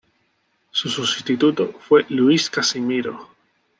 [0.71, 3.29] Su sustituto fue Luis Casimiro.